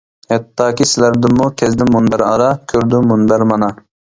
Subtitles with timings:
[0.31, 1.49] ھەتتاكى، سىلەردىنمۇ.
[1.63, 3.71] كەزدىم مۇنبەر ئارا، كۆردۈم مۇنبەر مانا.